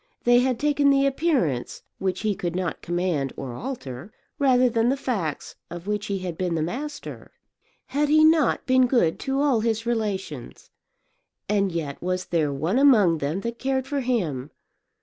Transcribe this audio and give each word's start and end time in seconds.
They 0.23 0.39
had 0.39 0.57
taken 0.59 0.89
the 0.89 1.05
appearance, 1.05 1.83
which 1.99 2.21
he 2.21 2.33
could 2.33 2.55
not 2.55 2.81
command 2.81 3.33
or 3.37 3.53
alter, 3.53 4.11
rather 4.39 4.67
than 4.67 4.89
the 4.89 4.97
facts, 4.97 5.53
of 5.69 5.85
which 5.85 6.07
he 6.07 6.17
had 6.17 6.39
been 6.39 6.55
the 6.55 6.63
master. 6.63 7.29
Had 7.85 8.09
he 8.09 8.23
not 8.23 8.65
been 8.65 8.87
good 8.87 9.19
to 9.19 9.39
all 9.39 9.59
his 9.59 9.85
relations? 9.85 10.71
and 11.47 11.71
yet 11.71 12.01
was 12.01 12.25
there 12.25 12.51
one 12.51 12.79
among 12.79 13.19
them 13.19 13.41
that 13.41 13.59
cared 13.59 13.85
for 13.85 13.99
him? 13.99 14.49